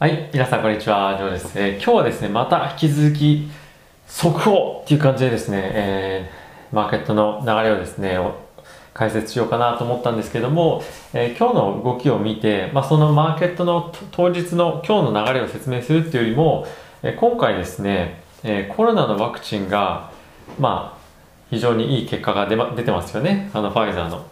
[0.00, 1.52] はい、皆さんこんにちは、ジョーです。
[1.58, 3.50] えー今日はですね、また引き続き、
[4.06, 8.18] 速報っていう感じでですね、えーマーケットの流れをですね、
[8.94, 10.82] 解説しようかなと思ったんですけども、
[11.12, 16.66] えー今日の動きを見て、まあ、そのマーケットの当日の今日の流れを説明するっていうよりも、
[17.02, 20.10] え今回ですね、えコロナのワクチンが、
[20.58, 20.98] まあ、
[21.50, 24.24] 非常にいい結果が出,、ま、出てますよね、あのファイザーの。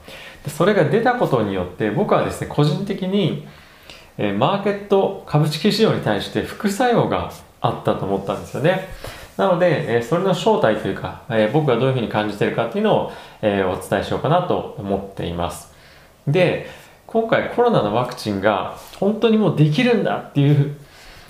[0.46, 3.46] それが出たことによって、僕はですね、個人的に、
[4.18, 8.88] えマーケット株式市場に対して副作用があったと思ったんですよね。
[9.36, 15.72] なので、えそれの正体というか、え僕がどういうふうに感じてるかっていうのを、えお伝えしようかなと思っています。
[16.26, 16.68] で、
[17.06, 20.76] 今回コロナのワクチンが本当にもうできるんだっていう、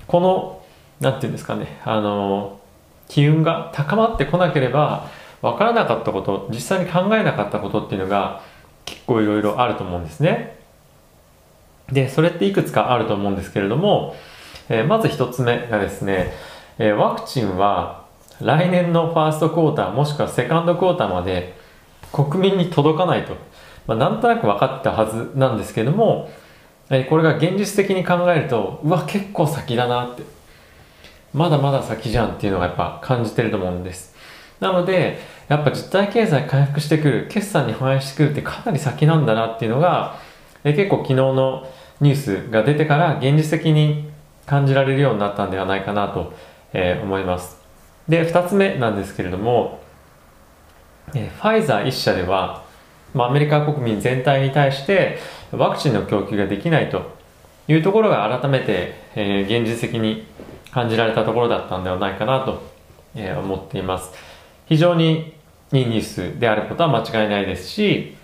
[0.06, 0.62] この、
[1.00, 2.59] なんていうんですかね、あの、
[3.09, 5.09] 機運が高まってこなければ、
[5.42, 8.41] わからなかったこと、実際に考えなかったことっていうのが
[8.86, 10.58] 結構いろいろあると思うんですね。
[11.92, 14.15] で、それっていくつかあると思うんですけれども、
[14.69, 16.33] えーまず一つ目がですね、
[16.78, 18.05] えーワクチンは
[18.41, 21.55] 来年のファーストクォーターもしくはセカンドクォーターまで
[22.12, 23.36] 国民に届かないと、
[23.86, 26.31] まあ、なんとなく分かったはずなんですけども、
[26.91, 30.22] えーこれが現実的に考えると、うわ、結構先だなって、
[31.34, 34.14] まだまだ先じゃんっていうのがやっぱ感じてると思うんです。
[34.61, 40.16] なので、やっぱ実体経済回復してくる、決算に反映してくるってかなり先なんだなっていうのが、
[40.64, 41.66] えー結構昨日の
[42.00, 44.08] ニュースが出てから現実的に
[44.46, 46.32] 感じられるようになったんではないかなと、
[46.72, 47.58] えー思います。
[48.08, 49.80] で、二つ目なんですけれども、
[51.14, 52.64] えーファイザー一社では、
[53.14, 55.19] まあ、アメリカ国民全体に対して
[55.50, 57.10] ワクチンの供給ができないと
[57.66, 60.26] いうところが改めて、えー現実的に
[60.70, 62.62] 感じられたところだったんではないかなと、
[63.14, 64.12] えー思っています。
[64.66, 65.34] 非常に
[65.72, 68.16] いいニュースであることは間違いないですし、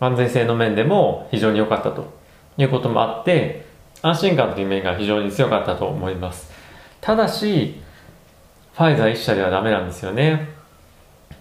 [0.00, 2.15] 安全性の面でも非常に良かったと
[2.58, 3.66] いうこともあって、
[4.02, 6.50] 安心感という面が非常に強かったと思います。
[7.00, 7.80] ただし、
[8.74, 10.48] ファイザー一社ではダメなんですよね。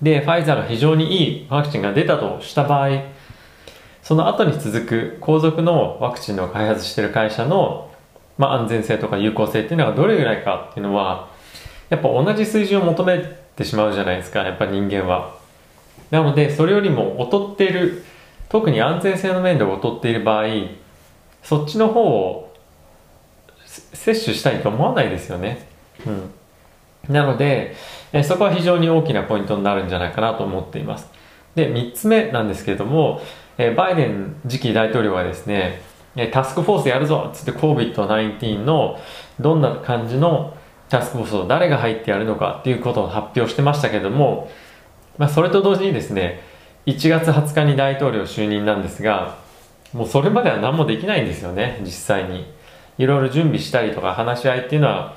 [0.02, 2.90] で、ファイザーが非常にいいワクチンが出たとした場合、
[4.04, 7.92] その後に続く後続のワクチンの開発している会社の、
[8.38, 11.30] まあ、安全性とか有効性っていうのがどれぐらいかっていうのは、
[11.90, 13.20] やっぱ同じ水準を求め
[13.56, 15.36] てしまうじゃないですか、やっぱ人間は。
[16.12, 18.04] なので、それよりも劣っている、
[18.48, 20.46] 特に安全性の面で劣っている場合、
[21.46, 22.52] そっちの方を
[23.66, 25.68] せ摂取したいと思わないですよね。
[26.06, 27.14] うん。
[27.14, 27.76] なので、
[28.12, 31.08] えそこは非常に大きなポイントになるんじゃないかなと思っています。
[31.54, 33.22] で、3つ目なんですけれども、
[33.60, 35.82] えバイデン次期大統領はですね、
[36.16, 39.00] えタスクフォースやるぞっつって COVID-19 の
[39.40, 40.58] どんな感じの
[40.90, 44.50] タスクフォースを誰が入ってやるのかっていうことを発表してましたけども、
[45.20, 46.42] まあ、それと同時にですね、
[46.88, 49.45] 1月20日に大統領就任なんですが、
[49.96, 52.46] もうそれまでは何もできないんですよね、実際に。
[52.98, 55.16] いろいろ準備したりとか話し合いっていうのは、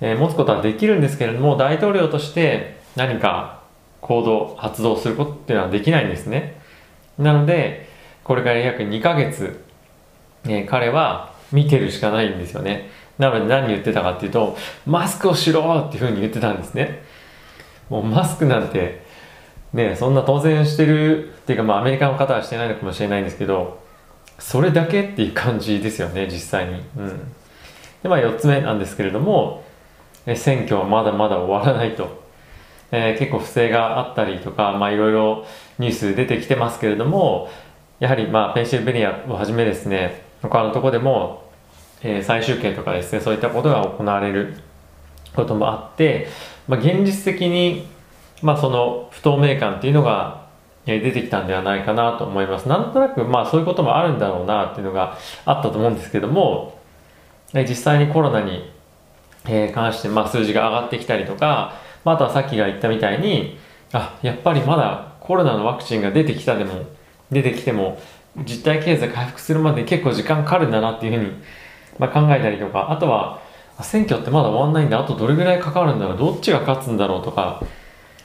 [0.00, 3.60] えー持つことはできるんですけれども、大統領として何か
[4.00, 6.60] 行動、発動することっていうのはできないんですね。
[7.18, 7.88] なので、
[8.24, 9.62] これから約2ヶ月、
[10.44, 12.90] えー彼は見てるしかないんですよね。
[13.16, 14.56] なので何言ってたかっていうと、
[14.86, 17.04] マスクをしろっていうふうに言ってたんですね。
[17.88, 19.04] もうマスクなんて、
[19.72, 23.78] ね、そんな当然してるっていうか、まあアメリカの方はしてないのかもしれないんですけど、
[24.40, 26.82] それだけっていう感じですよね、実際に。
[26.96, 27.32] うん。
[28.02, 29.62] で、まあ4つ目なんですけれども、
[30.34, 32.20] 選挙はまだまだ終わらないと。
[32.92, 35.46] えー結構不正があったりとか、まあいろいろ
[35.78, 37.48] ニュース出てきてますけれども、
[38.00, 41.44] やはりまあペンシルベニアをはじめですね、他のところでも、
[42.02, 44.56] えー再集計とかですね、そういったことが行われる
[45.36, 46.28] こともあって、
[46.66, 47.86] まあ現実的に、
[48.42, 50.48] まあその不透明感っていうのが
[50.86, 52.68] 出てきたんではないかなと思います。
[52.68, 56.78] なんとなくまあそういうこともあるんだろうなっていうのがあったと思うんですけども、
[57.52, 58.70] 実際にコロナに
[59.72, 61.74] 関して、まあ、数字が上がってきたりとか、
[62.04, 63.58] まあ、とはさっきが言ったみたいに、
[63.92, 66.84] あ、やっぱりまだコロナのワクチンが出てきたでも、
[67.30, 67.98] 出てきても、
[68.44, 71.32] 実体経済回復するまで結構時間かかるんだなっていうふうに、
[71.98, 73.40] まあ、考えたりとか、あとは、
[73.82, 77.62] 選挙ってまだ終わんないんだ、あとどれぐらいかかるんだろう、どっちが勝つんだろうとか、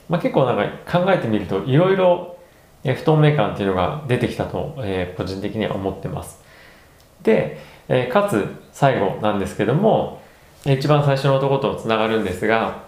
[0.09, 2.37] まあ、結構なんか考えてみると、いろいろ
[2.85, 6.41] えー不透明感っていうのが出てきたと、えー個人的には思ってます。
[7.21, 7.59] で、
[7.89, 10.21] えーかつ最後なんですけども、
[10.65, 12.83] 一番最初のとことつながるんですが、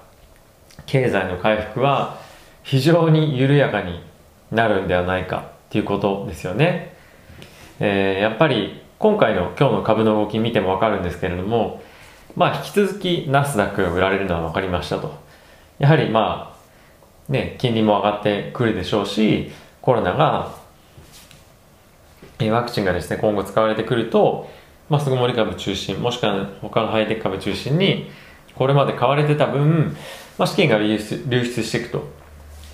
[0.85, 2.19] 経済の回復は
[2.63, 3.99] 非常に緩やかに
[4.51, 6.95] なるんではないかっていうことですよね。
[7.79, 11.81] えーやっぱり今回の今日の株の動き見てもわかるんですけれども、
[12.35, 15.13] まあ引き続きナスダックが売られるのは分かりましたと。
[15.79, 16.55] やはりま
[17.29, 19.51] あ、ね、金利も上がってくるでしょうし、
[19.88, 20.54] コロナが、
[22.39, 24.50] えワクチンがですね、今後使われてくると、
[24.89, 28.12] まあ、巣ごもり株中心、もしくは他のハイテク株中心に、
[28.54, 29.95] これまで買われてた分、
[30.38, 32.04] まあ、資金が流出流出していくと。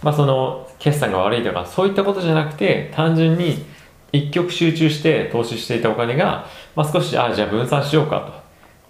[0.01, 3.63] まあ、その、決算が悪いとか、そういったことじゃなくて、単純に
[4.11, 8.41] 一極集中して投資していたお金が、まあ、少し、ああ、じゃあ分散しようか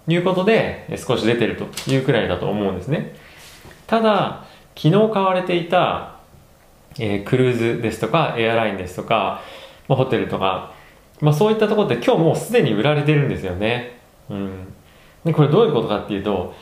[0.06, 3.16] ということで、少し出てるというくらいだと思うんですね。
[3.86, 6.13] ただ、昨日買われていた、
[6.98, 9.42] えー、クルーズですとか、エアラインですとか、
[9.88, 10.72] まあ、ホテルとか、
[11.20, 13.98] まあ、そういったところって今日もうすでに売られてるんですよね。
[14.30, 14.72] うん。
[15.24, 16.54] で、これどういうことかっていうと、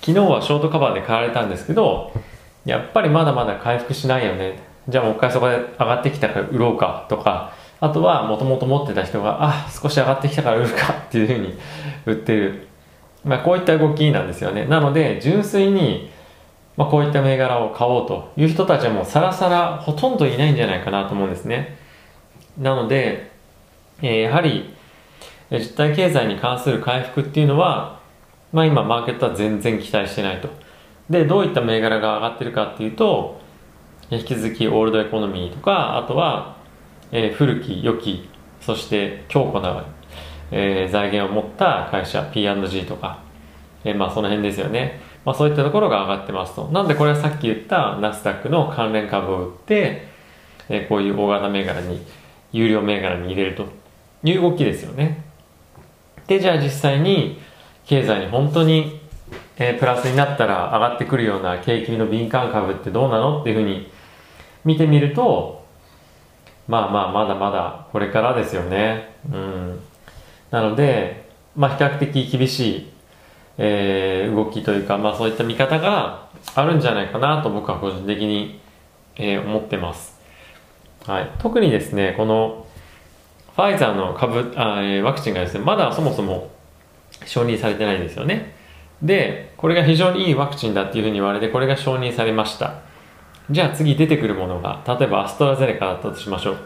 [0.00, 2.12] 昨日はショートカバーで買われたんですけど、
[2.64, 4.58] やっぱりまだまだ回復しないよね。
[4.88, 11.54] じゃあもう一回そこで上がってきたから売ろうかとか、あとはもともと持ってた人が、あ、少し上がってきたから売るかっていうふうに
[12.06, 12.68] 売ってる。
[13.24, 14.66] まあこういった動きなんですよね。
[14.66, 16.10] なので、純粋に、
[16.76, 21.76] まあこういった銘柄を買おうという人たちはもうさらさらほとんどいないんじゃないかなと思うんですね。
[22.58, 23.30] なので、
[24.02, 24.74] えー、やはり、
[25.50, 28.00] 実体経済に関する回復っていうのは、
[28.52, 30.48] まあ今マーケットは全然期待してないと。
[31.10, 33.40] で、どういった銘柄が上がってるかっていうと、
[34.10, 36.56] 引き続きオールドエコノミーとか、あとは、
[37.12, 38.28] えー、古き良き、
[38.60, 39.84] そして強固な、
[40.50, 43.22] えー、財源を持った会社、P&G とか、
[43.84, 45.00] えー、まあその辺ですよね。
[45.24, 46.66] まあそういったところが上がってますと。
[46.66, 50.08] なんでこれはさっき言ったナスダックの関連株を売って、
[50.68, 52.02] えー、こういう大型銘柄に、
[52.52, 53.66] 有料銘柄に入れると
[54.22, 55.24] いう動きですよね。
[56.26, 57.40] で、じゃあ実際に
[57.84, 59.00] 経済に本当に、
[59.56, 63.40] えー、プラスになったら上がってくるような景気の敏感株ってどうなの？
[63.40, 63.90] っていうふうに
[64.64, 65.64] 見てみると、
[66.66, 69.14] まあまあまだまだこれからですよね。
[69.30, 69.80] うん。
[70.50, 72.92] なので、まあ比較的厳しい、
[73.58, 78.60] えー、動きというか、まあそういった見方があるんじゃないかなと僕は個人的に、
[79.16, 80.18] えー、思ってます。
[81.06, 81.30] はい。
[81.38, 82.66] 特にですね、この
[83.54, 86.50] ファイザーの株あ、えー、ワクチンがですね、まだそもそも
[87.24, 88.54] 承認されてないんですよね。
[89.02, 92.74] で、これが非常にいいワクチンだっていうふうに言われて、これが承認されました。
[93.50, 96.56] じゃあ次出てくるものが、例えばアストラゼネカだったとしましょう。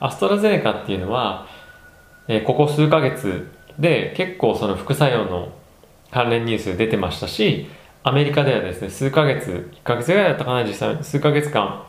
[0.00, 1.46] アストラゼネカっていうのは、
[2.26, 5.52] えー、ここ数ヶ月で結構その副作用の
[6.10, 7.68] 関連ニュース出てましたし、
[8.02, 11.84] アメリカではですね、数ヶ月、1ヶ月ぐらいだったかな、実際、数ヶ月間、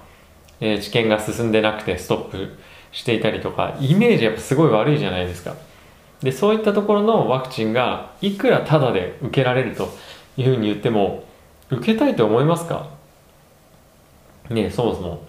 [0.59, 2.57] えー、治験が進んでなくてストップ
[2.91, 5.55] していたりとか、イメージやっぱすごい悪いじゃないですか。
[6.21, 9.89] で、そういったところのワクチンがいくらタダで受けられると
[10.37, 11.23] いうふうに言っても、
[11.69, 12.89] 受けたいと思いますか？
[14.49, 15.23] ねそもそも。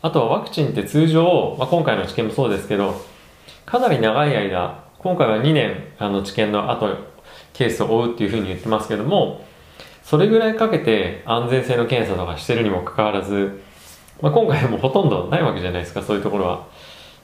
[0.00, 2.94] あとはワクチンって通常、まあ、今回の治験もそうですけど、
[3.66, 6.96] かなり長い間、今回は2年あの治験の後、
[7.52, 9.44] ケースを追うっていうふうに言ってますけども、
[10.02, 13.60] それぐらいかけて安全性の検査とかしてるにもかかわらず、
[14.22, 16.66] まあ、今回もほとんどないわけじゃないですか、そういうところは。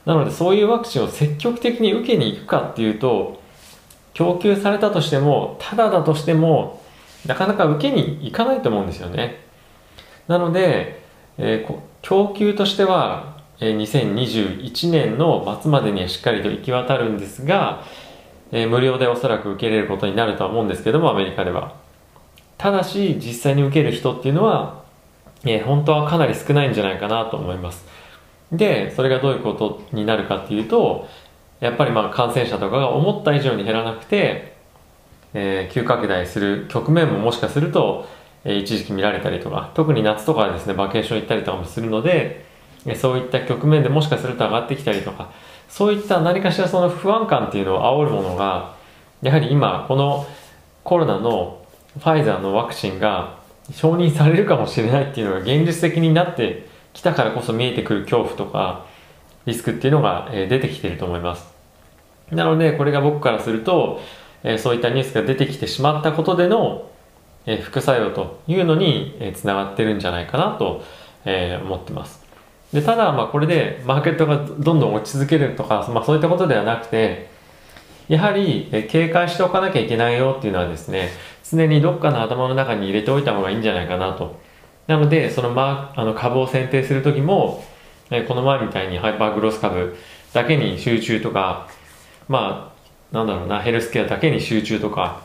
[0.05, 3.41] なのでそういうワクチンを積極的に受けに行くかっていうと、
[4.13, 6.81] 供給されたとしても、ただだとしても、
[7.25, 9.43] なかなか受けに行かないと思うんですよね。
[10.27, 11.03] なので、
[11.37, 17.83] えー、供給としては、2021年の末までにはしっかりと行き渡るんですが、
[18.51, 21.75] えー、無料でおそらく受け入れることになるとは思うんですけども、アメリカでは。
[22.57, 24.83] ただし、実際に受ける人っていうのは、
[25.43, 27.85] えー、本当はかなり少ないんじゃないかなと思います。
[28.51, 31.07] で、それがどういうことになるかっていうと、
[31.59, 34.55] やっぱりまあ感染者とかが思った以上に減らなくて、
[35.33, 38.07] えー、急拡大する局面ももしかすると、
[38.45, 42.45] え一時期見られたりとか、特に夏とかですね、バケーション行ったりとかもするので、
[42.95, 45.31] そういった局面でもしかすると上がってきたりとか、
[45.69, 48.75] そういった何かしらその不安感っていうのを煽るものが、
[49.21, 50.25] やはり今、この
[50.83, 51.65] コロナの
[51.99, 53.37] ファイザーのワクチンが
[53.71, 58.85] 承認されるかもしれないっていうのが現実的になってきたからこそ見えてくる恐怖とか、
[59.45, 61.53] リスクっていうのが出てきてると思います。
[62.31, 64.01] なので、これが僕からすると、
[64.57, 66.89] そういったニュースが出てきてしまったことでの
[67.63, 70.83] 副作用というのに、つながってるんじゃないかなと、
[71.25, 72.24] 思ってます。
[72.73, 77.29] でただ、まあ、これでマーケットがどんどん落ち続けるとか、まあ、そういったことではなくて、
[78.07, 81.09] やはり、警戒しておかなきゃいけないよっていうのはですね、
[81.49, 84.39] 常にどっかの頭の中に入れておいた方がいいんじゃないかなと。
[84.87, 87.63] なので、その,、まあ、あの株を選定するときも、
[88.27, 89.95] この前みたいにハイパーグロス株
[90.33, 91.67] だけに集中とか、
[92.27, 92.71] ま
[93.11, 95.21] あ、なんだろうな、ヘルスケアだけに集中とか、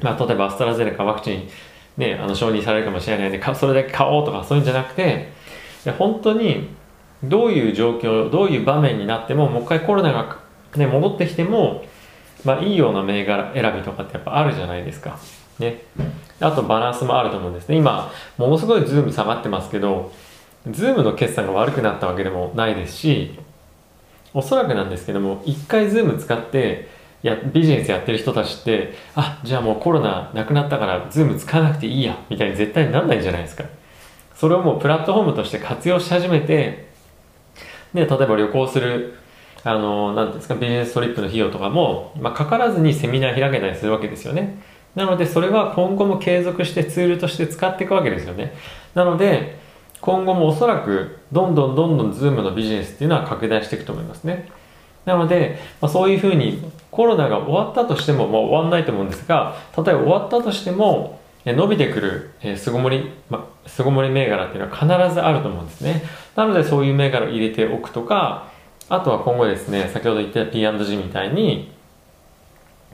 [0.00, 1.48] まあ、例えばアストラゼネカワクチン、
[1.96, 5.32] ね、あの承認されるかもしれないんで、それだけ買おうとかそういうんじゃなくて、
[5.88, 6.68] で本当に
[7.24, 10.38] どういう状況、どういう場面になっても、もう一回コロナが、
[10.76, 11.82] ね、戻ってきても、
[12.44, 15.18] まあ、いいような銘柄選びとかってやっぱあるじゃないですか。
[15.58, 15.82] ね。
[16.40, 17.76] あとバランスもあると思うんですね。
[17.76, 20.12] 今、ものすごい Zoom 下がってますけど、
[20.70, 23.38] Zoom の決算が悪くなったわけでもないですし、
[24.34, 26.88] おそらくなんですけども、一回 Zoom 使って、
[27.22, 33.64] やビジネスやってる人たちってあじゃあもうコロナなくなったから Zoom 使わなくていいやみたいに絶対になんないんじゃないですか
[34.38, 36.86] それをもうプラットフォームとして活用し始めて
[37.92, 39.14] で例えば旅行する
[39.64, 44.62] あの何ですか business trip の費用とかも、まあ、かからずにセミナー開けたりするわけですよね。
[44.94, 48.54] なのでそれは今後も継続してツールとして使っていくわけですよね。
[48.94, 49.58] なので
[50.00, 54.48] 今後もおそらくどんどんどんどんズームのビジネスっていうのは拡大していくと思いますね。
[55.04, 63.10] なので、まあ、そういうふうにコロナが終わったとしても、まあ、終わんないと思うんですが例えば終わったとしても伸びてくる、えー、巣ごもり、
[63.66, 66.02] 巣ごもり銘柄っていうのは必ずあると思うんですね。
[66.36, 68.50] なのでそういう銘柄を入れておくとか、
[68.88, 71.72] あとは今後ですね、先ほど言った P&G みたいに、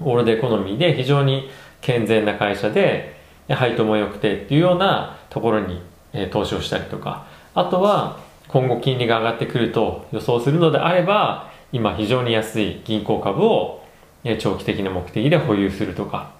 [0.00, 3.14] オールデエコノミーで非常に健全な会社で、
[3.48, 5.82] 配当も良くてっていうようなところに、
[6.12, 13.82] え、投資をしたりとか、あとは今後金利が上がってくると予想するのであれば、今非常に安い銀行株を
[14.38, 16.33] 長期的な目的で保有するとか、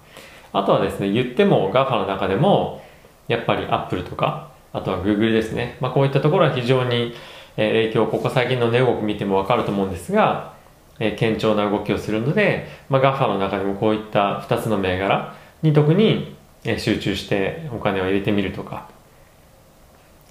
[0.57, 2.81] あとはですね、言っても GAFA の中でも、
[3.27, 5.77] やっぱり Apple とか、あとは Google ですね。
[5.81, 7.13] まあ、こういったところは非常に
[7.55, 10.53] 影響、ここ最近の値動き見てもわかると思うんですが、
[10.99, 16.35] えー、堅調な動きをするので、まあ、GAFA の中でもこういった2つの銘柄に特に
[16.77, 18.89] 集中してお金を入れてみるとか、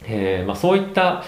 [0.04, 1.22] えーまあ、そういった、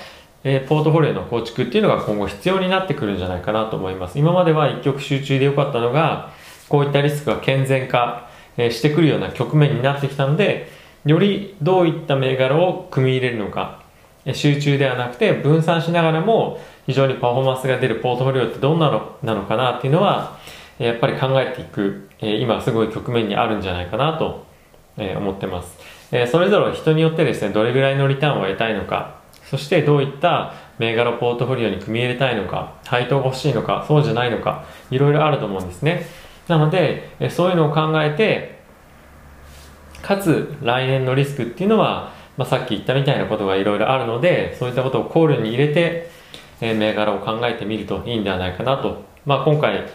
[0.44, 4.18] えー、ポートフォリオの構築っていうのが今後必要になってくるんじゃないかなと思います。
[4.18, 6.32] 今までは一極集中で良かったのが、
[6.68, 8.25] こういったリスクが健全化
[8.56, 10.70] えしてくるような局面になってきたので
[11.04, 13.84] よりどういった銘柄を組み入れるのか。
[14.34, 20.36] 集中ではなくて分散しながらも非常にパフォーマンスが出るポートフォリオってどんなのなのかなっていうのは
[20.78, 24.44] やっぱり考えていく今すごい局面にあるんじゃないかなと
[24.96, 25.78] 思ってます。
[26.30, 36.06] それぞれ人によってですねどれぐらいのリターンを得たいのかそしてどういった銘柄ポートフォリオに組み入れたいのか配当が欲しいのかそうじゃないのかいろいろあると思うんですね。
[36.48, 38.56] なので、そういうのを考えて、
[40.02, 46.10] かつ来年のリスクっていうのは、まあ、さっき言ったみたいなことがいろいろあるので、そういったことを考慮に入れて、
[46.60, 49.04] え、銘柄を考えてみるといいんではないかなと。
[49.24, 49.86] まあ、今回、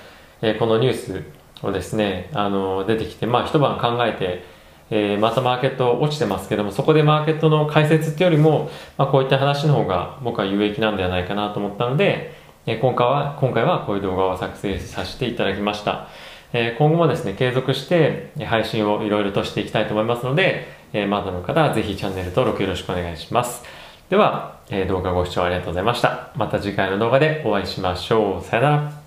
[0.41, 1.23] え、このニュース
[1.63, 4.43] をですね、あの出てきて、まあ、一晩考えて、
[4.89, 12.33] えー、またマーケット落ちてますけども、そこでマーケットの解説っていうよりも、まあ、こういった話の方が僕は有益なんではないかなと思ったので、
[12.65, 16.09] え今回は、今回はこういう動画を作成させていただきました。
[16.53, 23.63] え今後もですね、継続して配信をいろいろとしていきたいと思いますので、えまだの方はぜひチャンネル登録よろしくお願いします。
[24.09, 26.31] では、え動画ご視聴ありがとうございました。
[26.35, 28.45] また次回の動画でお会いしましょう。
[28.45, 29.00] さよなら。